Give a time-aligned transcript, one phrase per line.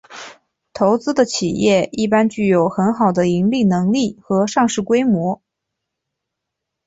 [0.73, 5.43] 投资的企业一般具有很好的盈利能力和上市规模。